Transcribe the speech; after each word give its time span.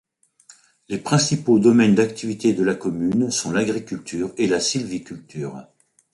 Les 0.89 0.97
principaux 0.97 1.59
domaines 1.59 1.93
d'activité 1.93 2.53
de 2.53 2.63
la 2.63 2.73
commune 2.73 3.29
sont 3.29 3.51
l'agriculture 3.51 4.33
et 4.35 4.47
la 4.47 4.59
sylviculture. 4.59 5.67